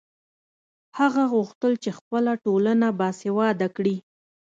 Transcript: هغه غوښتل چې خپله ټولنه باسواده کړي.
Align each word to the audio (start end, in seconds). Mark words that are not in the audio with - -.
هغه 0.99 1.23
غوښتل 1.33 1.73
چې 1.83 1.89
خپله 1.97 2.31
ټولنه 2.45 2.87
باسواده 2.99 3.67
کړي. 3.77 3.95